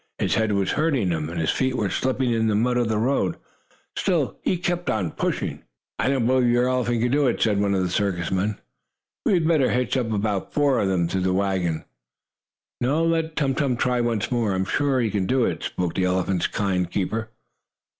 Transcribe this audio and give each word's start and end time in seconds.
His 0.17 0.33
head 0.33 0.53
was 0.53 0.71
hurting 0.71 1.11
him, 1.11 1.29
and 1.29 1.39
his 1.39 1.51
feet 1.51 1.77
were 1.77 1.91
slipping 1.91 2.31
in 2.31 2.47
the 2.47 2.55
mud 2.55 2.75
of 2.75 2.89
the 2.89 2.97
road. 2.97 3.37
Still 3.95 4.39
he 4.41 4.57
kept 4.57 4.89
on 4.89 5.11
pushing. 5.11 5.61
"I 5.99 6.09
don't 6.09 6.25
believe 6.25 6.49
your 6.49 6.67
elephant 6.67 7.03
can 7.03 7.11
do 7.11 7.27
it," 7.27 7.39
said 7.39 7.59
one 7.61 7.75
of 7.75 7.83
the 7.83 7.89
circus 7.91 8.31
men. 8.31 8.57
"We 9.27 9.33
had 9.35 9.47
better 9.47 9.69
hitch 9.69 9.95
about 9.95 10.55
four 10.55 10.79
of 10.79 10.87
them 10.87 11.07
to 11.09 11.19
the 11.19 11.33
wagon." 11.33 11.85
"No, 12.81 13.05
let 13.05 13.35
Tum 13.35 13.53
Tum 13.53 13.77
try 13.77 14.01
once 14.01 14.31
more. 14.31 14.53
I 14.53 14.55
am 14.55 14.65
sure 14.65 14.99
he 14.99 15.11
can 15.11 15.27
do 15.27 15.45
it," 15.45 15.61
spoke 15.61 15.93
the 15.93 16.05
elephant's 16.05 16.47
kind 16.47 16.89
keeper. 16.89 17.29